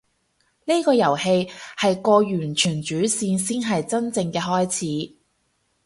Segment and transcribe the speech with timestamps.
[0.65, 1.47] 呢個遊戲
[1.77, 2.65] 係過完主
[3.03, 5.13] 線先係真正嘅開始